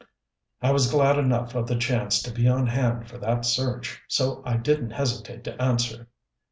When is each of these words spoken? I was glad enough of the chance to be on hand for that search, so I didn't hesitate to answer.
I 0.63 0.71
was 0.71 0.89
glad 0.89 1.19
enough 1.19 1.53
of 1.53 1.67
the 1.67 1.75
chance 1.77 2.23
to 2.23 2.31
be 2.31 2.47
on 2.47 2.65
hand 2.65 3.07
for 3.07 3.19
that 3.19 3.45
search, 3.45 4.01
so 4.07 4.41
I 4.47 4.57
didn't 4.57 4.89
hesitate 4.89 5.43
to 5.43 5.61
answer. 5.61 6.07